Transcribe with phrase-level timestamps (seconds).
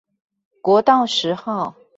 [0.63, 1.75] 國道十號